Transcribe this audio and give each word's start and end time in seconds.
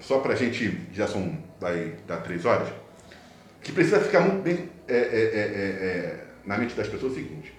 só 0.00 0.18
para 0.18 0.32
a 0.32 0.36
gente, 0.36 0.80
já 0.92 1.06
são, 1.06 1.36
vai 1.60 1.94
dar 2.06 2.18
três 2.18 2.44
horas, 2.44 2.68
que 3.62 3.72
precisa 3.72 4.00
ficar 4.00 4.20
muito 4.20 4.42
bem 4.42 4.68
é, 4.88 4.94
é, 4.94 4.98
é, 4.98 5.02
é, 5.02 5.86
é 5.86 6.24
na 6.44 6.56
mente 6.58 6.74
das 6.74 6.88
pessoas 6.88 7.12
o 7.12 7.14
seguinte. 7.14 7.54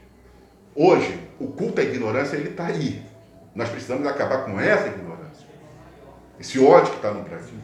Hoje, 0.75 1.19
o 1.39 1.47
culto 1.47 1.79
à 1.79 1.83
ignorância, 1.83 2.35
ele 2.35 2.49
está 2.49 2.65
aí. 2.65 3.03
Nós 3.53 3.69
precisamos 3.69 4.07
acabar 4.07 4.45
com 4.45 4.59
essa 4.59 4.87
ignorância. 4.87 5.47
Esse 6.39 6.59
ódio 6.59 6.91
que 6.91 6.97
está 6.97 7.11
no 7.11 7.23
Brasil. 7.23 7.57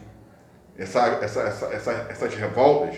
Essa, 0.76 1.06
essa, 1.22 1.40
essa, 1.40 1.66
essa, 1.66 1.92
essas 2.10 2.34
revoltas. 2.34 2.96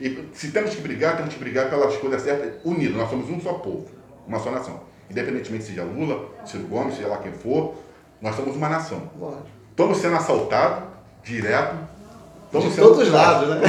E 0.00 0.28
se 0.32 0.50
temos 0.50 0.74
que 0.74 0.80
brigar, 0.80 1.16
temos 1.16 1.34
que 1.34 1.40
brigar 1.40 1.68
pelas 1.68 1.96
coisas 1.96 2.22
certas, 2.22 2.54
unidos. 2.64 2.96
Nós 2.96 3.10
somos 3.10 3.28
um 3.28 3.40
só 3.40 3.54
povo, 3.54 3.88
uma 4.26 4.38
só 4.38 4.50
nação. 4.50 4.80
Independentemente 5.10 5.64
seja 5.64 5.84
Lula, 5.84 6.30
Ciro 6.46 6.64
Gomes, 6.64 6.94
seja 6.94 7.08
lá 7.08 7.18
quem 7.18 7.32
for, 7.32 7.74
nós 8.20 8.34
somos 8.34 8.56
uma 8.56 8.68
nação. 8.68 9.10
Estamos 9.70 9.98
sendo 9.98 10.16
assaltados 10.16 10.91
direto. 11.22 11.76
Estamos 12.46 12.74
De 12.74 12.80
todos 12.80 12.98
os 12.98 13.12
lados, 13.12 13.48
né? 13.48 13.60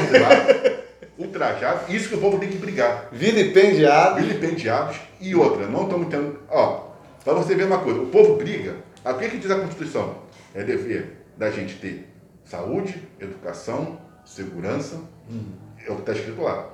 Ultrajados. 1.18 1.94
Isso 1.94 2.10
que 2.10 2.16
o 2.16 2.20
povo 2.20 2.40
tem 2.40 2.50
que 2.50 2.58
brigar. 2.58 3.08
Vilipendiados. 3.12 4.22
Vilipendiados. 4.22 4.98
E 5.22 5.36
outra, 5.36 5.68
não 5.68 5.84
estamos 5.84 6.08
tendo. 6.10 6.40
Ó, 6.50 6.88
para 7.24 7.34
você 7.34 7.56
ver 7.56 7.66
uma 7.66 7.80
coisa, 7.80 8.02
o 8.02 8.08
povo 8.08 8.36
briga. 8.36 8.76
O 9.06 9.14
que, 9.14 9.30
que 9.30 9.38
diz 9.38 9.52
a 9.52 9.60
Constituição? 9.60 10.16
É 10.54 10.64
dever 10.64 11.26
da 11.38 11.50
gente 11.50 11.76
ter 11.76 12.10
saúde, 12.46 13.08
educação, 13.20 14.00
segurança. 14.26 15.00
Hum. 15.30 15.52
É 15.86 15.92
o 15.92 15.96
que 15.96 16.02
está 16.02 16.14
escrito 16.14 16.42
lá. 16.42 16.70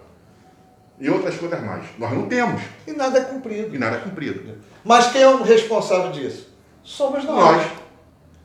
E 1.00 1.10
outras 1.10 1.36
coisas 1.38 1.62
mais. 1.64 1.86
Nós 1.98 2.12
não 2.12 2.28
temos. 2.28 2.62
E 2.86 2.92
nada 2.92 3.20
é 3.20 3.24
cumprido. 3.24 3.76
E 3.76 3.80
nada 3.80 3.98
é 3.98 4.00
cumprido. 4.00 4.58
Mas 4.84 5.12
quem 5.12 5.22
é 5.22 5.28
o 5.28 5.44
responsável 5.44 6.12
disso? 6.12 6.54
Somos 6.84 7.24
nós. 7.24 7.58
Nós 7.58 7.72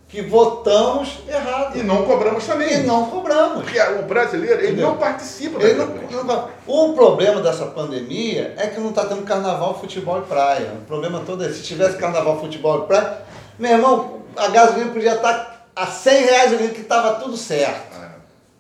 que 0.09 0.23
votamos 0.23 1.19
errado. 1.29 1.77
E 1.77 1.83
não 1.83 2.05
cobramos 2.05 2.47
também. 2.47 2.81
E 2.81 2.83
não 2.85 3.07
cobramos. 3.07 3.65
Porque 3.65 3.81
o 3.81 4.03
brasileiro, 4.03 4.61
ele 4.61 4.69
Entendeu? 4.69 4.89
não 4.89 4.97
participa 4.97 5.63
ele 5.63 5.75
não, 5.75 6.25
não, 6.25 6.49
O 6.67 6.93
problema 6.93 7.41
dessa 7.41 7.67
pandemia 7.67 8.55
é 8.57 8.69
que 8.69 8.79
não 8.79 8.91
está 8.91 9.07
tendo 9.07 9.23
carnaval, 9.23 9.79
futebol 9.81 10.19
e 10.19 10.23
praia. 10.23 10.73
O 10.83 10.85
problema 10.87 11.23
todo 11.27 11.45
é, 11.45 11.49
se 11.49 11.63
tivesse 11.63 11.97
carnaval, 11.97 12.41
futebol 12.41 12.85
e 12.85 12.87
praia, 12.87 13.23
meu 13.59 13.73
irmão, 13.73 14.21
a 14.37 14.49
gasolina 14.49 14.93
podia 14.93 15.15
estar 15.15 15.33
tá 15.33 15.55
a 15.75 15.87
100 15.87 16.25
reais 16.25 16.53
ali, 16.53 16.69
que 16.69 16.83
estava 16.83 17.15
tudo 17.15 17.37
certo. 17.37 17.97
É. 17.97 18.09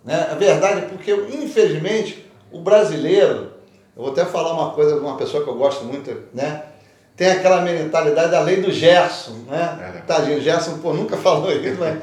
Né? 0.05 0.29
A 0.31 0.35
verdade 0.35 0.81
é 0.81 0.83
porque, 0.83 1.13
infelizmente, 1.13 2.31
o 2.51 2.61
brasileiro, 2.61 3.53
eu 3.97 4.03
vou 4.03 4.13
até 4.13 4.25
falar 4.25 4.53
uma 4.53 4.73
coisa 4.73 4.95
de 4.95 5.01
uma 5.01 5.17
pessoa 5.17 5.43
que 5.43 5.49
eu 5.49 5.55
gosto 5.55 5.85
muito, 5.85 6.11
né? 6.33 6.63
Tem 7.17 7.31
aquela 7.31 7.61
mentalidade 7.61 8.31
da 8.31 8.41
lei 8.41 8.61
do 8.61 8.73
Gerson, 8.73 9.45
né? 9.49 9.95
É. 9.97 10.01
Tadinho, 10.01 10.39
o 10.39 10.41
Gerson 10.41 10.79
pô, 10.79 10.93
nunca 10.93 11.17
falou 11.17 11.53
isso, 11.53 11.77
mas 11.79 11.99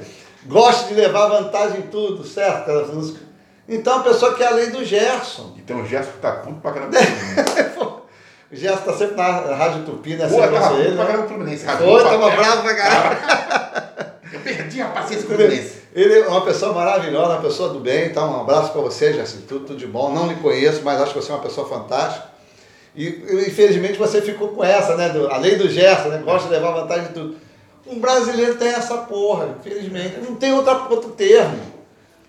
gosta 0.46 0.88
de 0.88 0.94
levar 0.94 1.28
vantagem 1.28 1.80
em 1.80 1.84
tudo, 1.84 2.26
certo? 2.26 2.72
Então 3.68 4.00
a 4.00 4.04
pessoa 4.04 4.36
quer 4.36 4.48
a 4.48 4.52
lei 4.52 4.70
do 4.70 4.84
Gerson. 4.84 5.54
Então 5.58 5.82
o 5.82 5.86
Gerson 5.86 6.12
tá 6.22 6.32
puto 6.34 6.62
pra 6.62 6.72
caramba. 6.72 6.98
o 8.52 8.56
Gerson 8.56 8.84
tá 8.84 8.94
sempre 8.94 9.16
na 9.16 9.56
Rádio 9.56 9.84
Tupi, 9.84 10.16
né? 10.16 10.28
Pô, 10.28 10.38
tava 10.38 10.80
ele, 10.80 10.96
pra 10.96 11.04
né? 11.04 11.12
caramba 11.12 11.28
Fluminense. 11.28 11.66
Foi, 11.66 12.04
tava 12.04 12.30
bravo 12.32 12.62
pra 12.62 12.76
caramba. 12.76 14.12
Eu 14.32 14.40
perdi 14.40 14.82
a 14.82 14.88
paciência 14.88 15.28
com 15.28 15.34
o 15.34 15.36
Fluminense. 15.36 15.82
Ele 15.94 16.20
é 16.20 16.28
uma 16.28 16.46
pessoa 16.46 16.74
maravilhosa, 16.74 17.34
uma 17.34 17.42
pessoa 17.42 17.70
do 17.74 17.82
bem, 17.82 18.06
então 18.06 18.32
um 18.32 18.42
abraço 18.42 18.72
para 18.72 18.80
você, 18.80 19.12
Gerson, 19.12 19.40
tudo, 19.46 19.66
tudo 19.66 19.78
de 19.78 19.88
bom. 19.88 20.14
Não 20.14 20.28
lhe 20.28 20.36
conheço, 20.36 20.82
mas 20.86 21.02
acho 21.02 21.14
que 21.14 21.22
você 21.22 21.32
é 21.32 21.36
uma 21.36 21.44
pessoa 21.44 21.68
fantástica. 21.68 22.31
E 22.96 23.08
infelizmente 23.48 23.98
você 23.98 24.22
ficou 24.22 24.50
com 24.50 24.64
essa, 24.64 24.96
né? 24.96 25.10
Do, 25.10 25.32
a 25.32 25.38
lei 25.38 25.56
do 25.56 25.70
Gerson, 25.70 26.10
né? 26.10 26.22
Gosta 26.24 26.48
de 26.48 26.54
levar 26.54 26.72
vantagem 26.72 27.08
de 27.08 27.14
tudo. 27.14 27.36
Um 27.88 28.00
brasileiro 28.00 28.56
tem 28.56 28.70
essa 28.70 28.98
porra, 28.98 29.56
infelizmente. 29.60 30.20
Não 30.20 30.36
tem 30.36 30.54
outra, 30.54 30.88
outro 30.90 31.12
termo. 31.12 31.60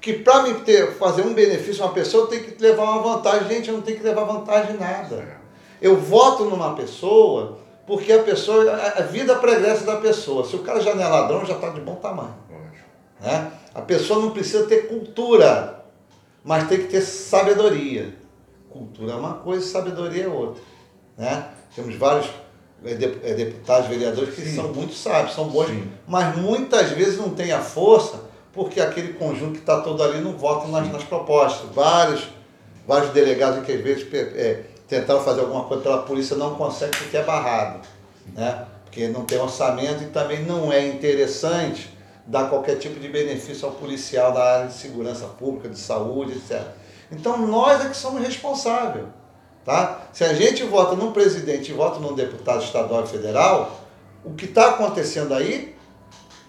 Que 0.00 0.12
para 0.14 0.42
me 0.42 0.54
ter, 0.54 0.92
fazer 0.94 1.22
um 1.22 1.34
benefício 1.34 1.84
uma 1.84 1.92
pessoa, 1.92 2.26
tenho 2.26 2.44
que 2.44 2.62
levar 2.62 2.82
uma 2.84 3.02
vantagem. 3.02 3.48
Gente, 3.48 3.68
eu 3.68 3.74
não 3.74 3.82
tenho 3.82 3.98
que 3.98 4.04
levar 4.04 4.24
vantagem 4.24 4.76
em 4.76 4.78
nada. 4.78 5.40
Eu 5.80 5.96
voto 5.96 6.44
numa 6.44 6.74
pessoa 6.74 7.58
porque 7.86 8.12
a 8.12 8.22
pessoa, 8.22 8.72
a 8.96 9.02
vida 9.02 9.34
pregressa 9.36 9.84
da 9.84 9.96
pessoa. 9.96 10.46
Se 10.46 10.56
o 10.56 10.60
cara 10.60 10.80
já 10.80 10.94
não 10.94 11.02
é 11.02 11.08
ladrão, 11.08 11.44
já 11.44 11.54
está 11.54 11.68
de 11.68 11.80
bom 11.80 11.96
tamanho. 11.96 12.34
Né? 13.20 13.52
A 13.74 13.80
pessoa 13.80 14.20
não 14.20 14.30
precisa 14.30 14.66
ter 14.66 14.88
cultura, 14.88 15.84
mas 16.44 16.68
tem 16.68 16.78
que 16.78 16.88
ter 16.88 17.00
sabedoria. 17.00 18.14
Cultura 18.72 19.12
é 19.12 19.16
uma 19.16 19.34
coisa, 19.34 19.66
sabedoria 19.66 20.24
é 20.24 20.28
outra. 20.28 20.62
Né? 21.16 21.48
Temos 21.74 21.94
vários 21.96 22.26
é, 22.84 22.92
é, 22.92 23.34
deputados, 23.34 23.88
vereadores 23.88 24.34
que 24.34 24.42
Sim. 24.42 24.56
são 24.56 24.72
muito 24.72 24.94
sábios, 24.94 25.34
são 25.34 25.48
bons, 25.48 25.68
Sim. 25.68 25.90
mas 26.06 26.36
muitas 26.36 26.90
vezes 26.90 27.18
não 27.18 27.30
têm 27.30 27.52
a 27.52 27.60
força 27.60 28.32
porque 28.52 28.80
aquele 28.80 29.14
conjunto 29.14 29.52
que 29.52 29.60
está 29.60 29.80
todo 29.80 30.02
ali 30.02 30.20
não 30.20 30.36
vota 30.36 30.68
nas, 30.68 30.90
nas, 30.92 31.04
propostas. 31.04 31.70
Vários, 31.74 32.28
vários 32.86 33.10
delegados 33.12 33.64
que 33.64 33.72
às 33.72 33.80
vezes 33.80 34.06
é, 34.12 34.62
tentaram 34.86 35.20
fazer 35.20 35.40
alguma 35.40 35.64
coisa 35.64 35.82
pela 35.82 36.02
polícia 36.02 36.36
não 36.36 36.54
conseguem 36.54 36.98
porque 36.98 37.16
é 37.16 37.22
barrado. 37.22 37.80
Né? 38.34 38.66
Porque 38.84 39.08
não 39.08 39.24
tem 39.24 39.38
orçamento 39.38 40.02
e 40.02 40.06
também 40.06 40.44
não 40.44 40.70
é 40.72 40.86
interessante 40.86 41.90
dar 42.26 42.48
qualquer 42.48 42.76
tipo 42.76 43.00
de 43.00 43.08
benefício 43.08 43.66
ao 43.66 43.74
policial 43.74 44.32
da 44.32 44.42
área 44.42 44.66
de 44.66 44.74
segurança 44.74 45.26
pública, 45.26 45.68
de 45.68 45.78
saúde, 45.78 46.32
etc. 46.32 46.62
Então 47.12 47.38
nós 47.46 47.84
é 47.84 47.88
que 47.88 47.96
somos 47.96 48.22
responsáveis. 48.22 49.06
Tá? 49.64 50.00
Se 50.12 50.24
a 50.24 50.34
gente 50.34 50.64
vota 50.64 50.96
num 50.96 51.12
presidente 51.12 51.70
e 51.70 51.74
vota 51.74 52.00
num 52.00 52.14
deputado 52.14 52.64
estadual 52.64 53.04
e 53.04 53.06
federal, 53.06 53.80
o 54.24 54.34
que 54.34 54.46
está 54.46 54.70
acontecendo 54.70 55.32
aí 55.34 55.72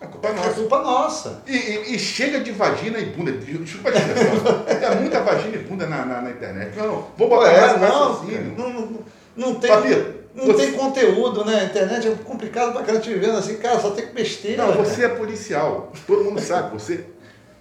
é 0.01 0.07
culpa 0.07 0.33
nossa. 0.33 0.49
É 0.49 0.53
culpa 0.53 0.79
nossa. 0.81 1.43
E, 1.47 1.55
e, 1.55 1.95
e, 1.95 1.99
chega 1.99 2.39
de 2.41 2.51
vagina 2.51 2.99
e 2.99 3.05
bunda. 3.05 3.31
Desculpa 3.31 3.89
a 3.89 4.73
É 4.73 4.95
muita 4.95 5.21
vagina 5.21 5.55
e 5.55 5.59
bunda 5.59 5.87
na, 5.87 6.05
na, 6.05 6.21
na 6.21 6.31
internet. 6.31 6.75
Não, 6.75 6.87
não, 6.87 7.07
vou 7.15 7.29
botar 7.29 7.51
é, 7.51 7.77
mais 7.77 7.81
não, 7.81 8.21
não, 8.57 8.69
não, 8.73 8.99
não 9.35 9.55
tem. 9.55 9.71
Papito, 9.71 10.23
não 10.35 10.45
você... 10.45 10.65
tem 10.65 10.73
conteúdo, 10.73 11.45
né? 11.45 11.61
A 11.61 11.63
internet 11.65 12.07
é 12.07 12.15
complicado 12.15 12.73
pra 12.73 12.81
caramba 12.81 13.01
te 13.01 13.13
vendo 13.13 13.37
assim, 13.37 13.55
cara, 13.57 13.79
só 13.79 13.91
tem 13.91 14.07
que 14.07 14.13
besteira. 14.13 14.65
Não, 14.65 14.73
você 14.73 15.05
é 15.05 15.09
policial. 15.09 15.91
Todo 16.05 16.23
mundo 16.25 16.41
sabe. 16.41 16.73
Você, 16.73 17.05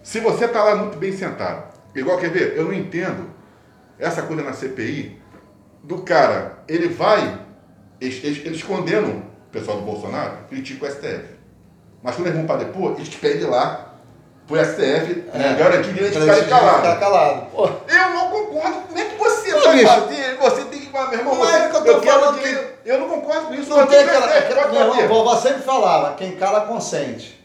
se 0.02 0.19
você 0.19 0.48
tá 0.48 0.64
lá 0.64 0.74
muito 0.74 0.98
bem 0.98 1.12
sentado, 1.12 1.71
Igual, 1.94 2.19
quer 2.19 2.30
ver? 2.30 2.56
Eu 2.56 2.64
não 2.64 2.72
entendo 2.72 3.30
essa 3.98 4.22
coisa 4.22 4.42
na 4.42 4.53
CPI 4.53 5.20
do 5.82 6.03
cara, 6.03 6.62
ele 6.69 6.88
vai, 6.88 7.41
eles, 8.00 8.22
eles, 8.25 8.47
eles 8.47 8.62
condenam 8.62 9.10
o 9.10 9.50
pessoal 9.50 9.78
do 9.78 9.84
Bolsonaro, 9.84 10.38
criticam 10.48 10.88
o 10.88 10.92
STF. 10.92 11.25
Mas 12.02 12.16
quando 12.16 12.28
eles 12.28 12.38
vão 12.38 12.47
para 12.47 12.64
depor, 12.64 12.94
eles 12.97 13.08
pedem 13.08 13.44
lá 13.44 13.94
pro 14.47 14.56
STF 14.56 15.25
é, 15.32 15.38
né, 15.38 15.56
garantir 15.58 15.92
direito 15.92 16.19
de 16.19 16.32
ficar 16.32 16.48
calado. 16.48 16.76
Ficar 16.78 16.97
calado. 16.97 17.47
Eu 17.88 18.10
não 18.10 18.31
concordo. 18.31 18.81
Como 18.88 18.98
é 18.98 19.04
que 19.04 19.16
você 19.16 19.52
Pô, 19.52 19.60
vai 19.60 19.84
bater? 19.84 20.36
Você 20.36 20.64
tem 20.64 20.81
que. 20.81 20.92
Meu 20.92 21.12
irmão, 21.12 21.36
não 21.36 21.48
é 21.48 21.69
que 21.69 21.76
eu 21.76 21.84
tô 21.84 21.91
eu 21.91 22.02
falando 22.02 22.38
que... 22.38 22.72
Eu 22.84 22.98
não 22.98 23.08
concordo 23.08 23.47
com 23.47 23.54
isso. 23.54 23.70
Não 23.70 23.86
tem 23.86 24.00
aquela. 24.00 24.26
minha 24.69 24.81
irmão, 24.81 25.08
vovó 25.08 25.36
sempre 25.36 25.62
falava, 25.62 26.14
quem 26.14 26.36
cala 26.36 26.62
consente. 26.62 27.41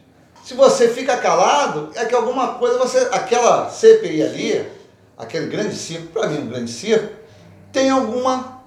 Se 0.47 0.53
você 0.53 0.87
fica 0.87 1.17
calado, 1.17 1.91
é 1.93 2.05
que 2.05 2.15
alguma 2.15 2.53
coisa 2.53 2.77
você. 2.77 2.99
Aquela 3.11 3.69
CPI 3.69 4.23
ali, 4.23 4.65
aquele 5.17 5.47
grande 5.47 5.75
circo, 5.75 6.07
para 6.13 6.29
mim, 6.29 6.43
um 6.43 6.47
grande 6.47 6.71
circo, 6.71 7.13
tem 7.69 7.89
alguma, 7.89 8.61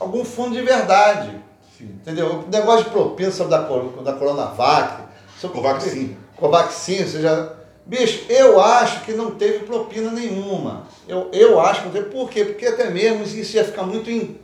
algum 0.00 0.24
fundo 0.24 0.56
de 0.56 0.62
verdade. 0.62 1.30
Sim. 1.78 1.84
Entendeu? 1.84 2.40
O 2.44 2.50
negócio 2.50 2.86
de 2.86 2.90
propina 2.90 3.30
sobre 3.30 3.52
da, 3.52 3.58
da 3.58 4.12
Coronavac. 4.14 5.04
Sobre 5.40 5.58
Covaxin. 5.58 6.16
Covaxin, 6.36 7.02
ou 7.02 7.08
seja. 7.08 7.56
Bicho, 7.86 8.24
eu 8.28 8.60
acho 8.60 9.04
que 9.04 9.12
não 9.12 9.30
teve 9.30 9.60
propina 9.60 10.10
nenhuma. 10.10 10.88
Eu, 11.06 11.28
eu 11.32 11.60
acho 11.60 11.82
que 11.82 11.86
não 11.86 11.92
teve. 11.92 12.10
Por 12.10 12.28
quê? 12.30 12.46
Porque 12.46 12.66
até 12.66 12.90
mesmo 12.90 13.22
isso 13.22 13.54
ia 13.54 13.64
ficar 13.64 13.84
muito 13.84 14.10
em, 14.10 14.40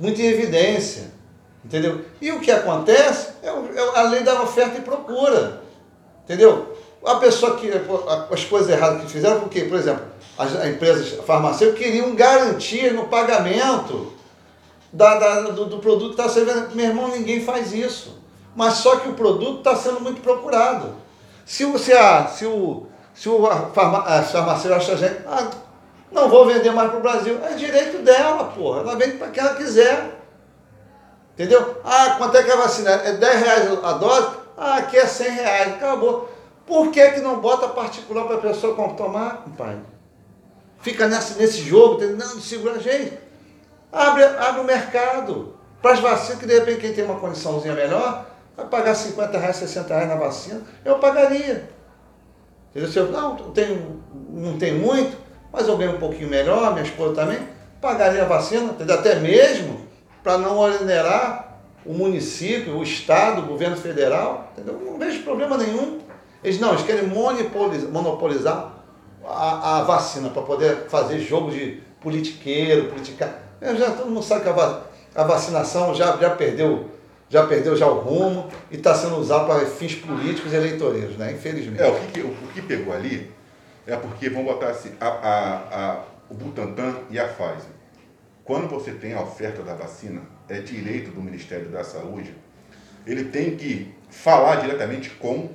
muito 0.00 0.20
em 0.20 0.26
evidência. 0.26 1.12
Entendeu? 1.64 2.04
E 2.20 2.32
o 2.32 2.40
que 2.40 2.50
acontece 2.50 3.32
é, 3.42 3.48
é 3.48 3.98
a 3.98 4.02
lei 4.02 4.22
da 4.22 4.42
oferta 4.42 4.78
e 4.78 4.82
procura. 4.82 5.60
Entendeu? 6.24 6.76
A 7.04 7.16
pessoa 7.16 7.56
que. 7.56 7.70
As 8.30 8.44
coisas 8.44 8.70
erradas 8.70 9.02
que 9.02 9.10
fizeram, 9.10 9.40
porque, 9.40 9.62
por 9.62 9.78
exemplo, 9.78 10.04
as 10.38 10.52
empresas 10.66 11.18
farmacêuticas 11.24 11.84
queriam 11.84 12.14
garantia 12.14 12.92
no 12.92 13.08
pagamento 13.08 14.12
da, 14.92 15.18
da 15.18 15.40
do, 15.42 15.66
do, 15.66 15.78
produto 15.78 16.14
que 16.14 16.22
está 16.22 16.28
sendo. 16.28 16.74
Meu 16.74 16.86
irmão, 16.86 17.08
ninguém 17.08 17.44
faz 17.44 17.72
isso. 17.72 18.18
Mas 18.54 18.74
só 18.74 18.96
que 18.96 19.08
o 19.08 19.14
produto 19.14 19.58
está 19.58 19.76
sendo 19.76 20.00
muito 20.00 20.20
procurado. 20.20 20.94
Se, 21.44 21.64
o, 21.64 21.78
se, 21.78 21.92
a, 21.92 22.26
se, 22.26 22.46
o, 22.46 22.86
se 23.14 23.28
o 23.28 23.46
farma, 23.72 24.02
farmacêutico 24.22 24.74
acha 24.74 24.96
gente, 24.96 25.20
ah, 25.26 25.50
não 26.10 26.28
vou 26.28 26.46
vender 26.46 26.70
mais 26.70 26.90
para 26.90 26.98
o 26.98 27.02
Brasil, 27.02 27.38
é 27.44 27.54
direito 27.54 27.98
dela, 27.98 28.44
porra. 28.44 28.80
Ela 28.80 28.96
vende 28.96 29.16
para 29.16 29.28
quem 29.28 29.42
ela 29.42 29.54
quiser. 29.54 30.19
Entendeu? 31.40 31.80
Ah, 31.82 32.16
quanto 32.18 32.36
é 32.36 32.42
que 32.42 32.50
é 32.50 32.52
a 32.52 32.58
vacina? 32.58 32.90
É 32.90 33.14
10 33.14 33.40
reais 33.40 33.78
a 33.82 33.92
dose? 33.94 34.36
Ah, 34.58 34.76
aqui 34.76 34.98
é 34.98 35.06
100 35.06 35.30
reais, 35.30 35.72
acabou. 35.72 36.30
Por 36.66 36.90
que, 36.90 37.12
que 37.12 37.20
não 37.20 37.40
bota 37.40 37.66
particular 37.68 38.26
para 38.26 38.36
a 38.36 38.40
pessoa 38.40 38.76
tomar, 38.94 39.46
pai? 39.56 39.78
Fica 40.80 41.08
nesse, 41.08 41.38
nesse 41.38 41.62
jogo, 41.62 41.98
não, 42.08 42.38
segura 42.42 42.74
a 42.74 42.78
gente. 42.78 43.18
Abre, 43.90 44.22
abre 44.22 44.60
o 44.60 44.64
mercado. 44.64 45.54
Para 45.80 45.92
as 45.92 46.00
vacinas, 46.00 46.38
que 46.38 46.46
de 46.46 46.58
repente 46.58 46.80
quem 46.82 46.92
tem 46.92 47.06
uma 47.06 47.18
condiçãozinha 47.18 47.72
melhor, 47.72 48.26
vai 48.54 48.66
pagar 48.66 48.94
50 48.94 49.38
reais, 49.38 49.56
60 49.56 49.94
reais 49.94 50.08
na 50.10 50.16
vacina, 50.16 50.60
eu 50.84 50.98
pagaria. 50.98 51.70
Entendeu? 52.68 52.92
Se 52.92 52.98
eu, 52.98 53.10
não, 53.10 53.34
tenho, 53.52 54.02
não 54.28 54.58
tenho 54.58 54.78
muito, 54.78 55.16
mas 55.50 55.66
eu 55.66 55.78
ganho 55.78 55.96
um 55.96 55.98
pouquinho 55.98 56.28
melhor, 56.28 56.74
minha 56.74 56.84
esposa 56.84 57.14
também, 57.14 57.38
pagaria 57.80 58.24
a 58.24 58.26
vacina, 58.26 58.64
entendeu? 58.64 58.94
até 58.94 59.14
mesmo 59.14 59.88
para 60.22 60.38
não 60.38 60.58
onerar 60.58 61.58
o 61.84 61.92
município, 61.92 62.76
o 62.76 62.82
Estado, 62.82 63.42
o 63.42 63.46
governo 63.46 63.76
federal, 63.76 64.52
entendeu? 64.52 64.80
Não 64.84 64.98
vejo 64.98 65.22
problema 65.22 65.56
nenhum. 65.56 66.00
Eles 66.42 66.58
não, 66.60 66.70
eles 66.70 66.82
querem 66.82 67.06
monopolizar, 67.06 67.90
monopolizar 67.90 68.72
a, 69.24 69.78
a 69.78 69.82
vacina 69.82 70.30
para 70.30 70.42
poder 70.42 70.86
fazer 70.88 71.18
jogo 71.20 71.50
de 71.50 71.80
politiqueiro, 72.00 72.88
politicar. 72.88 73.38
Já, 73.60 73.90
todo 73.90 74.10
mundo 74.10 74.22
sabe 74.22 74.42
que 74.42 74.48
a, 74.48 74.80
a 75.14 75.24
vacinação 75.24 75.94
já, 75.94 76.16
já 76.16 76.30
perdeu 76.30 76.90
já 77.30 77.46
perdeu 77.46 77.76
já 77.76 77.86
o 77.86 78.00
rumo 78.00 78.48
e 78.70 78.76
está 78.76 78.92
sendo 78.92 79.16
usado 79.16 79.46
para 79.46 79.64
fins 79.64 79.94
políticos 79.94 80.52
e 80.52 80.56
eleitoreiros, 80.56 81.16
né? 81.16 81.30
Infelizmente. 81.32 81.80
É, 81.80 81.88
o 81.88 81.94
que, 81.94 82.20
o, 82.20 82.34
que 82.52 82.60
pegou 82.60 82.92
ali 82.92 83.30
é 83.86 83.96
porque, 83.96 84.28
vamos 84.28 84.52
botar 84.52 84.70
assim, 84.70 84.90
a, 85.00 85.06
a, 85.06 85.92
a, 85.92 86.00
o 86.28 86.34
Butantan 86.34 86.92
e 87.08 87.20
a 87.20 87.28
Pfizer. 87.28 87.70
Quando 88.44 88.68
você 88.68 88.92
tem 88.92 89.12
a 89.14 89.22
oferta 89.22 89.62
da 89.62 89.74
vacina, 89.74 90.22
é 90.48 90.60
direito 90.60 91.10
do 91.10 91.22
Ministério 91.22 91.68
da 91.68 91.84
Saúde, 91.84 92.34
ele 93.06 93.24
tem 93.24 93.56
que 93.56 93.94
falar 94.10 94.56
diretamente 94.56 95.10
com 95.10 95.50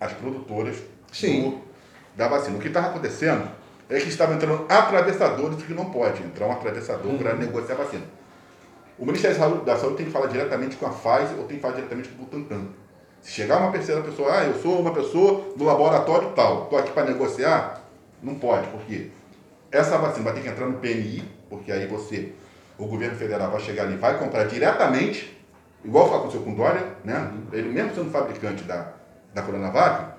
as 0.00 0.12
produtoras 0.12 0.76
do, 0.76 1.60
da 2.16 2.28
vacina. 2.28 2.56
O 2.56 2.60
que 2.60 2.68
estava 2.68 2.88
acontecendo 2.88 3.48
é 3.88 3.98
que 3.98 4.08
estavam 4.08 4.36
entrando 4.36 4.66
atravessadores 4.68 5.62
que 5.62 5.74
não 5.74 5.90
pode 5.90 6.22
entrar 6.22 6.46
um 6.46 6.52
atravessador 6.52 7.12
uhum. 7.12 7.18
para 7.18 7.34
negociar 7.34 7.74
a 7.74 7.78
vacina. 7.78 8.04
O 8.98 9.04
Ministério 9.04 9.64
da 9.64 9.76
Saúde 9.76 9.96
tem 9.96 10.06
que 10.06 10.12
falar 10.12 10.26
diretamente 10.26 10.76
com 10.76 10.86
a 10.86 10.90
Pfizer 10.90 11.38
ou 11.38 11.44
tem 11.44 11.56
que 11.56 11.62
falar 11.62 11.74
diretamente 11.74 12.08
com 12.10 12.22
o 12.22 12.26
Butantan. 12.26 12.66
Se 13.20 13.32
chegar 13.32 13.58
uma 13.58 13.72
terceira 13.72 14.00
pessoa, 14.02 14.40
ah, 14.40 14.44
eu 14.44 14.54
sou 14.60 14.80
uma 14.80 14.92
pessoa 14.92 15.54
do 15.56 15.64
laboratório 15.64 16.32
tal, 16.32 16.64
estou 16.64 16.78
aqui 16.78 16.90
para 16.92 17.04
negociar, 17.04 17.82
não 18.22 18.34
pode, 18.34 18.66
porque 18.68 19.10
essa 19.70 19.98
vacina 19.98 20.24
vai 20.24 20.34
ter 20.34 20.42
que 20.42 20.48
entrar 20.48 20.66
no 20.66 20.78
PNI, 20.78 21.22
porque 21.50 21.72
aí 21.72 21.86
você, 21.86 22.32
o 22.78 22.86
governo 22.86 23.16
federal 23.16 23.50
vai 23.50 23.60
chegar 23.60 23.82
ali 23.82 23.96
vai 23.96 24.18
comprar 24.18 24.44
diretamente, 24.44 25.36
igual 25.84 26.14
aconteceu 26.14 26.42
com 26.42 26.52
o 26.52 26.56
Dória, 26.56 26.86
né? 27.04 27.32
Ele 27.52 27.68
mesmo 27.68 27.94
sendo 27.94 28.10
fabricante 28.10 28.62
da, 28.62 28.92
da 29.34 29.42
Coronavac, 29.42 30.12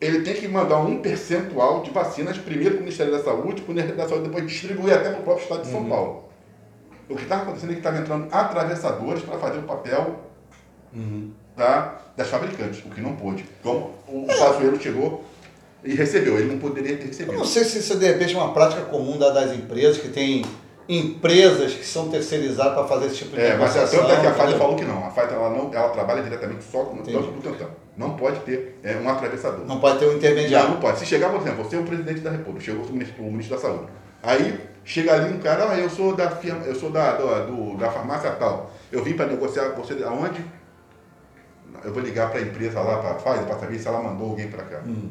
ele 0.00 0.20
tem 0.20 0.34
que 0.34 0.46
mandar 0.46 0.78
um 0.78 1.00
percentual 1.00 1.82
de 1.82 1.90
vacinas 1.90 2.38
primeiro 2.38 2.74
para 2.74 2.80
o 2.80 2.84
Ministério 2.84 3.12
da 3.12 3.22
Saúde, 3.22 3.62
para 3.62 3.72
o 3.72 3.74
Ministério 3.74 3.96
da 3.96 4.08
Saúde 4.08 4.28
depois 4.28 4.46
distribuir 4.46 4.94
até 4.94 5.10
para 5.10 5.20
o 5.20 5.24
próprio 5.24 5.42
Estado 5.42 5.62
de 5.62 5.70
São 5.70 5.80
uhum. 5.80 5.88
Paulo. 5.88 6.24
O 7.08 7.16
que 7.16 7.22
estava 7.22 7.42
acontecendo 7.42 7.70
é 7.70 7.72
que 7.72 7.80
estavam 7.80 8.00
entrando 8.00 8.28
atravessadores 8.32 9.22
para 9.22 9.38
fazer 9.38 9.58
o 9.58 9.62
papel 9.62 10.16
uhum. 10.94 11.32
da, 11.56 11.98
das 12.16 12.28
fabricantes, 12.28 12.84
o 12.84 12.90
que 12.90 13.00
não 13.00 13.16
pôde. 13.16 13.44
Então, 13.60 13.90
o 14.06 14.26
Pazuello 14.26 14.78
chegou 14.80 15.24
e 15.84 15.94
recebeu, 15.94 16.38
ele 16.38 16.52
não 16.52 16.58
poderia 16.58 16.96
ter 16.96 17.06
recebido. 17.06 17.32
Eu 17.34 17.38
não 17.38 17.44
sei 17.44 17.64
se 17.64 17.78
isso 17.78 17.92
é 17.92 17.96
de 17.96 18.06
repente 18.06 18.34
uma 18.34 18.52
prática 18.52 18.82
comum 18.82 19.18
das 19.18 19.52
empresas, 19.52 19.98
que 19.98 20.08
tem 20.08 20.44
empresas 20.88 21.74
que 21.74 21.84
são 21.84 22.08
terceirizadas 22.08 22.74
para 22.74 22.84
fazer 22.84 23.06
esse 23.06 23.16
tipo 23.16 23.34
de 23.34 23.42
é, 23.42 23.56
Mas 23.56 23.76
é 23.76 23.86
tanto 23.86 24.10
é 24.10 24.20
que 24.20 24.26
a 24.26 24.34
FAITA 24.34 24.58
falou 24.58 24.76
que 24.76 24.84
não. 24.84 25.04
A 25.04 25.10
FAITA 25.10 25.34
ela 25.34 25.50
não, 25.50 25.72
ela 25.72 25.88
trabalha 25.90 26.22
diretamente 26.22 26.64
só 26.64 26.84
com 26.84 26.94
o 26.94 27.02
Butantan. 27.02 27.68
Não 27.96 28.16
pode 28.16 28.40
ter 28.40 28.78
é, 28.82 28.96
um 28.96 29.08
atravessador. 29.08 29.64
Não 29.66 29.80
pode 29.80 29.98
ter 29.98 30.06
um 30.06 30.16
intermediário. 30.16 30.68
Não, 30.68 30.74
não 30.74 30.80
pode. 30.80 30.98
Se 30.98 31.06
chegar, 31.06 31.30
por 31.30 31.40
exemplo, 31.40 31.64
você 31.64 31.76
é 31.76 31.78
o 31.80 31.84
presidente 31.84 32.20
da 32.20 32.30
República, 32.30 32.64
chegou 32.64 32.84
o 32.84 32.92
ministro, 32.92 33.22
o 33.22 33.30
ministro 33.30 33.56
da 33.56 33.62
Saúde. 33.62 33.86
Aí 34.22 34.58
Chega 34.86 35.14
ali 35.14 35.34
um 35.34 35.40
cara, 35.40 35.68
ah, 35.68 35.76
eu 35.76 35.90
sou 35.90 36.14
da 36.14 36.30
firma, 36.30 36.60
eu 36.64 36.74
sou 36.76 36.90
da, 36.90 37.16
do, 37.16 37.26
do 37.72 37.76
da 37.76 37.90
farmácia 37.90 38.30
tal. 38.30 38.70
Eu 38.92 39.02
vim 39.02 39.14
para 39.14 39.26
negociar 39.26 39.70
com 39.70 39.82
você 39.82 40.00
aonde? 40.04 40.44
Eu 41.82 41.92
vou 41.92 42.00
ligar 42.00 42.30
para 42.30 42.38
a 42.38 42.42
empresa 42.42 42.80
lá, 42.80 42.98
para 42.98 43.14
faz, 43.16 43.44
para 43.44 43.58
saber 43.58 43.80
se 43.80 43.88
ela 43.88 44.00
mandou 44.00 44.30
alguém 44.30 44.48
para 44.48 44.62
cá. 44.62 44.82
Hum. 44.86 45.10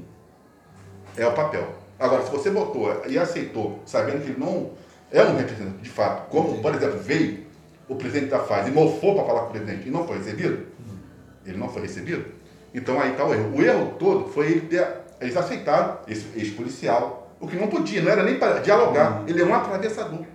É 1.17 1.25
o 1.25 1.33
papel. 1.33 1.67
Agora, 1.99 2.23
se 2.23 2.31
você 2.31 2.49
botou 2.49 3.03
e 3.07 3.17
aceitou, 3.17 3.79
sabendo 3.85 4.21
que 4.23 4.31
ele 4.31 4.39
não 4.39 4.71
é 5.11 5.23
um 5.23 5.37
representante 5.37 5.77
de 5.77 5.89
fato, 5.89 6.29
como, 6.29 6.49
Entendi. 6.49 6.61
por 6.61 6.75
exemplo, 6.75 6.99
veio 6.99 7.45
o 7.87 7.95
presidente 7.95 8.29
da 8.29 8.39
FAS 8.39 8.67
e 8.67 8.71
mofou 8.71 9.15
para 9.15 9.25
falar 9.25 9.41
com 9.41 9.47
o 9.47 9.51
presidente 9.51 9.87
e 9.87 9.91
não 9.91 10.05
foi 10.05 10.17
recebido, 10.17 10.65
hum. 10.79 10.97
ele 11.45 11.57
não 11.57 11.69
foi 11.69 11.83
recebido, 11.83 12.25
então 12.73 12.99
aí 12.99 13.11
está 13.11 13.23
o 13.25 13.33
erro. 13.33 13.55
O 13.55 13.61
erro 13.61 13.93
todo 13.97 14.27
foi 14.27 14.47
ele 14.47 14.61
ter, 14.61 14.85
eles 15.21 15.37
aceitaram 15.37 15.99
esse 16.07 16.27
ex-policial, 16.35 17.31
o 17.39 17.47
que 17.47 17.55
não 17.55 17.67
podia, 17.67 18.01
não 18.01 18.11
era 18.11 18.23
nem 18.23 18.37
para 18.37 18.59
dialogar. 18.59 19.21
Uhum. 19.21 19.27
Ele 19.27 19.41
é 19.41 19.45
um 19.45 19.53
atravessador. 19.53 20.25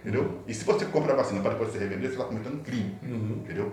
Entendeu? 0.00 0.38
E 0.46 0.54
se 0.54 0.64
você 0.64 0.84
compra 0.84 1.12
a 1.12 1.16
vacina 1.16 1.40
para 1.40 1.52
depois 1.52 1.72
revender, 1.74 2.10
você 2.10 2.16
está 2.16 2.24
cometendo 2.24 2.54
um 2.54 2.62
crime. 2.62 2.96
Uhum. 3.02 3.40
Entendeu? 3.42 3.72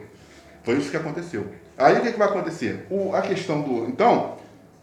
Foi 0.64 0.76
isso 0.76 0.90
que 0.90 0.98
aconteceu. 0.98 1.46
Aí 1.78 1.98
o 1.98 2.02
que, 2.02 2.08
é 2.08 2.12
que 2.12 2.18
vai 2.18 2.28
acontecer? 2.28 2.88
O, 2.90 3.14
a 3.14 3.22
questão 3.22 3.62
do. 3.62 3.88
Então, 3.88 4.38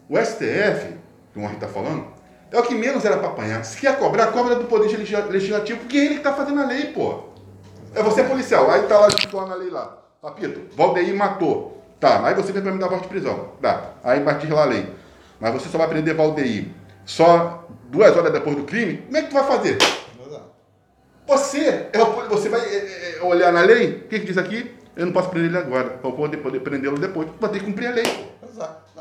o 0.07 0.17
STF, 0.17 0.95
que 1.33 1.39
o 1.39 1.41
Henrique 1.41 1.63
está 1.63 1.67
falando, 1.67 2.05
é 2.51 2.59
o 2.59 2.63
que 2.63 2.75
menos 2.75 3.03
era 3.03 3.17
para 3.17 3.29
apanhar. 3.29 3.65
Se 3.65 3.77
quer 3.77 3.97
cobrar, 3.97 4.27
cobra 4.27 4.55
do 4.55 4.65
Poder 4.65 4.95
Legislativo, 4.95 5.79
porque 5.79 5.97
ele 5.97 6.09
que 6.09 6.17
está 6.17 6.33
fazendo 6.33 6.61
a 6.61 6.65
lei, 6.65 6.85
pô. 6.87 7.23
É 7.95 8.01
você 8.01 8.23
policial, 8.23 8.69
aí 8.69 8.83
tá 8.83 8.99
lá 8.99 9.07
lá 9.33 9.45
na 9.47 9.55
lei 9.55 9.69
lá. 9.69 9.97
Papito, 10.21 10.75
Valdeir 10.75 11.15
matou. 11.15 11.81
Tá, 11.99 12.25
aí 12.25 12.33
você 12.33 12.51
vem 12.51 12.61
para 12.61 12.71
me 12.71 12.79
dar 12.79 12.87
voz 12.87 13.01
de 13.01 13.07
prisão. 13.07 13.49
Dá. 13.59 13.91
Aí 14.03 14.23
diz 14.39 14.49
lá 14.49 14.63
a 14.63 14.65
lei. 14.65 14.87
Mas 15.39 15.53
você 15.53 15.69
só 15.69 15.77
vai 15.77 15.87
prender 15.87 16.15
Valdeir 16.15 16.67
só 17.05 17.65
duas 17.89 18.15
horas 18.15 18.31
depois 18.31 18.55
do 18.55 18.63
crime, 18.63 18.97
como 18.97 19.17
é 19.17 19.21
que 19.21 19.29
tu 19.29 19.33
vai 19.33 19.43
fazer? 19.43 19.77
Você, 21.27 21.87
é 21.93 21.97
você 22.29 22.49
vai 22.49 22.59
é, 22.59 23.17
é, 23.17 23.23
olhar 23.23 23.51
na 23.51 23.61
lei, 23.61 24.03
o 24.05 24.07
que, 24.07 24.19
que 24.19 24.25
diz 24.25 24.37
aqui? 24.37 24.75
Eu 24.95 25.05
não 25.05 25.13
posso 25.13 25.29
prender 25.29 25.49
ele 25.49 25.57
agora, 25.57 25.91
para 25.91 26.11
poder, 26.11 26.37
poder 26.37 26.59
prendê-lo 26.59 26.97
depois. 26.99 27.29
Vai 27.39 27.49
ter 27.49 27.59
que 27.59 27.65
cumprir 27.65 27.87
a 27.87 27.91
lei. 27.91 28.32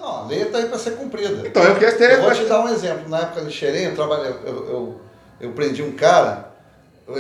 Não, 0.03 0.25
a 0.25 0.27
lei 0.27 0.43
está 0.43 0.59
aí 0.59 0.67
para 0.67 0.79
ser 0.79 0.97
cumprida. 0.97 1.47
Então, 1.47 1.63
é 1.63 1.71
o 1.71 1.79
que 1.79 1.89
STF... 1.89 2.03
Eu 2.03 2.23
vou 2.23 2.35
te 2.35 2.45
dar 2.47 2.61
um 2.61 2.69
exemplo. 2.69 3.09
Na 3.09 3.21
época 3.21 3.43
de 3.43 3.53
Xerém, 3.53 3.85
eu, 3.85 3.95
trabalhei, 3.95 4.33
eu, 4.45 4.69
eu, 4.69 5.01
eu 5.41 5.53
prendi 5.53 5.81
um 5.81 5.93
cara, 5.93 6.51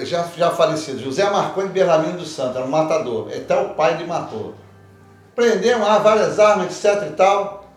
já, 0.03 0.25
já 0.37 0.51
falecido, 0.51 0.99
José 0.99 1.23
Marconi 1.31 1.69
Berlamino 1.69 2.19
dos 2.19 2.31
Santos, 2.31 2.57
era 2.57 2.65
um 2.65 2.69
matador. 2.69 3.29
Até 3.29 3.57
o 3.57 3.75
pai 3.75 3.99
de 3.99 4.05
matou. 4.05 4.55
Prendemos 5.33 5.87
lá 5.87 5.99
várias 5.99 6.41
armas, 6.41 6.85
etc 6.85 7.09
e 7.09 7.13
tal. 7.13 7.71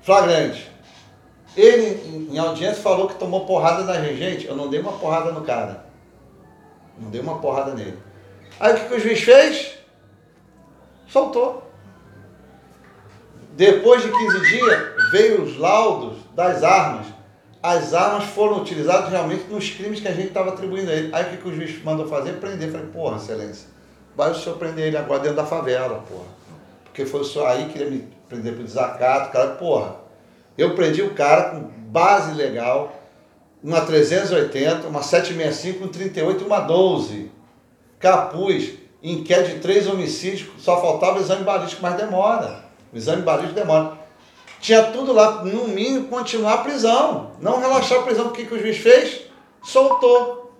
Flagrante. 0.00 0.72
Ele, 1.54 2.30
em 2.32 2.38
audiência, 2.38 2.82
falou 2.82 3.08
que 3.08 3.14
tomou 3.16 3.44
porrada 3.44 3.84
na 3.84 4.00
gente. 4.00 4.46
Eu 4.46 4.56
não 4.56 4.70
dei 4.70 4.80
uma 4.80 4.92
porrada 4.92 5.32
no 5.32 5.42
cara. 5.42 5.84
Não 6.98 7.10
dei 7.10 7.20
uma 7.20 7.40
porrada 7.40 7.74
nele. 7.74 7.98
Aí 8.58 8.72
o 8.72 8.76
que, 8.76 8.88
que 8.88 8.94
o 8.94 9.00
juiz 9.00 9.20
fez? 9.20 9.74
Soltou. 11.06 11.68
Depois 13.58 14.00
de 14.04 14.08
15 14.08 14.40
dias, 14.50 15.10
veio 15.10 15.42
os 15.42 15.58
laudos 15.58 16.18
das 16.32 16.62
armas. 16.62 17.08
As 17.60 17.92
armas 17.92 18.28
foram 18.28 18.62
utilizadas 18.62 19.10
realmente 19.10 19.50
nos 19.50 19.68
crimes 19.68 19.98
que 19.98 20.06
a 20.06 20.12
gente 20.12 20.28
estava 20.28 20.50
atribuindo 20.50 20.88
a 20.88 20.94
ele. 20.94 21.12
Aí 21.12 21.24
o 21.24 21.30
que, 21.30 21.36
que 21.38 21.48
o 21.48 21.52
juiz 21.52 21.82
mandou 21.82 22.06
fazer? 22.06 22.34
Prender. 22.34 22.70
Falei, 22.70 22.86
porra, 22.86 23.16
excelência, 23.16 23.66
vai 24.14 24.30
o 24.30 24.34
senhor 24.36 24.56
prender 24.58 24.86
ele 24.86 24.96
agora 24.96 25.18
dentro 25.18 25.38
da 25.38 25.44
favela, 25.44 26.04
porra. 26.08 26.28
Porque 26.84 27.04
foi 27.04 27.22
o 27.22 27.24
senhor 27.24 27.48
aí 27.48 27.64
que 27.64 27.72
queria 27.72 27.90
me 27.90 28.08
prender 28.28 28.54
por 28.54 28.62
desacato, 28.62 29.32
cara, 29.32 29.48
porra. 29.48 29.96
Eu 30.56 30.76
prendi 30.76 31.02
o 31.02 31.14
cara 31.14 31.50
com 31.50 31.62
base 31.62 32.34
legal, 32.34 32.96
uma 33.60 33.80
380, 33.80 34.86
uma 34.86 35.02
765, 35.02 35.84
um 35.84 35.88
38 35.88 36.44
e 36.44 36.46
uma 36.46 36.60
12. 36.60 37.32
Capuz, 37.98 38.74
inquérito 39.02 39.56
de 39.56 39.58
três 39.58 39.88
homicídios, 39.88 40.48
só 40.58 40.80
faltava 40.80 41.18
o 41.18 41.22
exame 41.22 41.42
balístico, 41.42 41.82
mas 41.82 41.96
demora. 41.96 42.67
O 42.92 42.96
exame 42.96 43.22
balístico 43.22 43.54
demora. 43.54 43.98
Tinha 44.60 44.84
tudo 44.84 45.12
lá, 45.12 45.44
no 45.44 45.68
mínimo, 45.68 46.08
continuar 46.08 46.54
a 46.54 46.58
prisão. 46.58 47.32
Não 47.40 47.60
relaxar 47.60 48.00
a 48.00 48.02
prisão. 48.02 48.26
O 48.26 48.30
que, 48.32 48.44
que 48.44 48.54
o 48.54 48.60
juiz 48.60 48.78
fez? 48.78 49.22
Soltou. 49.62 50.52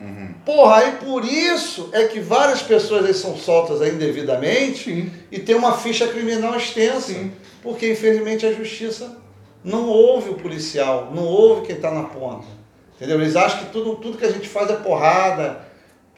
Uhum. 0.00 0.34
Porra, 0.44 0.76
aí 0.78 0.92
por 0.92 1.24
isso 1.24 1.88
é 1.92 2.04
que 2.04 2.18
várias 2.18 2.60
pessoas 2.60 3.06
aí 3.06 3.14
são 3.14 3.36
soltas 3.36 3.80
aí 3.80 3.94
indevidamente 3.94 4.84
Sim. 4.84 5.12
e 5.30 5.38
tem 5.38 5.54
uma 5.54 5.78
ficha 5.78 6.08
criminal 6.08 6.56
extensa. 6.56 7.12
Sim 7.12 7.32
porque 7.64 7.90
infelizmente 7.90 8.44
a 8.44 8.52
justiça 8.52 9.16
não 9.64 9.88
ouve 9.88 10.28
o 10.28 10.34
policial, 10.34 11.10
não 11.14 11.24
ouve 11.24 11.66
quem 11.66 11.76
está 11.76 11.90
na 11.90 12.02
ponta. 12.02 12.46
Entendeu? 12.94 13.18
Eles 13.18 13.34
acham 13.34 13.60
que 13.60 13.72
tudo, 13.72 13.96
tudo 13.96 14.18
que 14.18 14.26
a 14.26 14.30
gente 14.30 14.46
faz 14.46 14.70
é 14.70 14.76
porrada, 14.76 15.66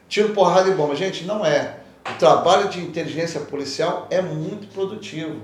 tiro 0.09 0.31
porrada 0.31 0.69
e 0.69 0.75
bomba. 0.75 0.97
Gente, 0.97 1.25
não 1.25 1.47
é. 1.47 1.77
O 2.17 2.19
trabalho 2.19 2.69
de 2.71 2.81
inteligência 2.81 3.41
policial 3.41 4.07
é 4.11 4.23
muito 4.23 4.69
produtivo 4.69 5.43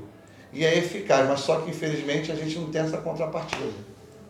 e 0.50 0.64
é 0.64 0.78
eficaz, 0.78 1.28
mas 1.28 1.40
só 1.40 1.56
que 1.56 1.68
infelizmente 1.68 2.32
a 2.32 2.34
gente 2.34 2.58
não 2.58 2.70
tem 2.70 2.80
essa 2.80 2.96
contrapartida. 2.96 3.74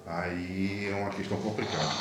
Aí 0.04 0.90
é 0.90 0.94
uma 0.96 1.10
questão 1.10 1.36
complicada. 1.36 1.86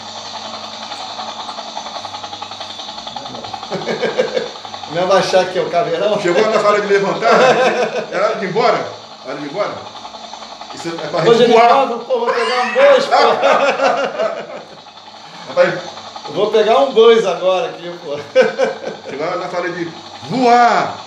Não 4.95 5.07
vai 5.07 5.19
achar 5.19 5.45
que 5.45 5.57
é 5.57 5.61
o 5.61 5.69
caveirão? 5.69 6.19
Chegou 6.19 6.41
na 6.41 6.59
hora 6.59 6.81
de 6.81 6.87
levantar? 6.87 7.31
Era 8.11 8.25
hora 8.25 8.35
de 8.35 8.45
ir 8.45 8.49
embora? 8.49 8.85
Hora 9.25 9.37
de 9.37 9.45
ir 9.45 9.49
embora? 9.49 9.71
Isso 10.73 10.89
é 10.89 11.07
pra 11.07 11.21
Hoje 11.21 11.43
ele 11.43 11.53
joga, 11.53 11.97
pô, 11.99 12.19
vou 12.19 12.33
pegar 12.33 12.63
um 12.63 12.73
dois, 12.73 13.05
pô. 13.05 13.15
Eu 16.27 16.33
vou 16.33 16.51
pegar 16.51 16.79
um 16.79 16.91
dois 16.93 17.25
agora 17.25 17.69
aqui, 17.69 17.89
pô. 18.03 18.19
Chegou 19.09 19.37
na 19.37 19.47
hora 19.47 19.69
de 19.69 20.10
voar. 20.29 20.99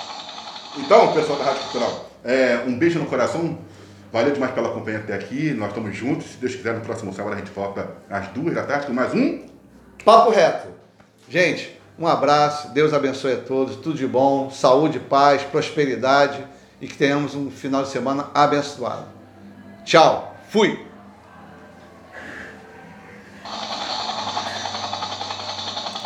Então, 0.79 1.13
pessoal 1.13 1.39
da 1.39 1.45
Rádio 1.45 1.63
Cultural, 1.63 2.11
é, 2.25 2.63
um 2.67 2.77
beijo 2.79 2.99
no 2.99 3.07
coração 3.07 3.59
Valeu 4.15 4.33
demais 4.33 4.53
pela 4.53 4.69
companhia 4.69 5.01
até 5.01 5.13
aqui. 5.13 5.53
Nós 5.55 5.71
estamos 5.71 5.97
juntos. 5.97 6.27
Se 6.27 6.37
Deus 6.37 6.55
quiser, 6.55 6.73
no 6.73 6.83
próximo 6.83 7.13
sábado 7.13 7.35
a 7.35 7.37
gente 7.37 7.51
volta 7.51 7.97
às 8.09 8.29
duas 8.29 8.55
da 8.55 8.63
tarde 8.63 8.87
com 8.87 8.93
mais 8.93 9.13
um. 9.13 9.45
Papo 10.05 10.31
reto. 10.31 10.69
Gente, 11.29 11.77
um 11.99 12.07
abraço. 12.07 12.73
Deus 12.73 12.95
abençoe 12.95 13.33
a 13.33 13.39
todos. 13.39 13.75
Tudo 13.75 13.97
de 13.97 14.07
bom. 14.07 14.51
Saúde, 14.51 15.01
paz, 15.01 15.43
prosperidade. 15.43 16.47
E 16.81 16.87
que 16.87 16.97
tenhamos 16.97 17.35
um 17.35 17.51
final 17.51 17.83
de 17.83 17.89
semana 17.89 18.31
abençoado. 18.33 19.07
Tchau. 19.85 20.37
Fui. 20.49 20.94